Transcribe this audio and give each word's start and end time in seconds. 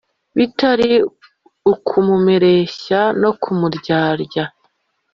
bitari 0.37 0.91
ukumureshya 1.73 3.01
no 3.21 3.31
kumuryarya, 3.41 4.43